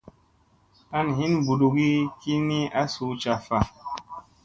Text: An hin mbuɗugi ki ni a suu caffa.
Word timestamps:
An 0.97 1.07
hin 1.17 1.31
mbuɗugi 1.39 1.89
ki 2.19 2.33
ni 2.47 2.59
a 2.79 2.81
suu 2.93 3.11
caffa. 3.21 3.57